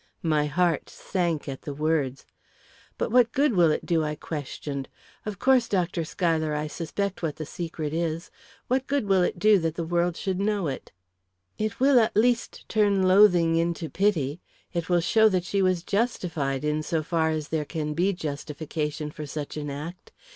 [0.23, 2.25] My heart sank at the words.
[2.97, 4.89] "But what good will it do?" I questioned.
[5.27, 6.03] "Of course, Dr.
[6.03, 8.31] Schuyler, I suspect what the secret is.
[8.67, 10.91] What good will it do that the world should know it?"
[11.59, 14.39] "It will at least turn loathing into pity;
[14.73, 19.11] it will show that she was justified, in so far as there can be justification
[19.11, 20.11] for such an act.